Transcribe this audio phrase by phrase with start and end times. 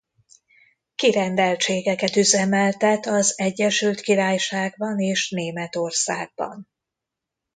[0.95, 6.67] Kirendeltségeket üzemeltet az Egyesült Királyságban és Németországban.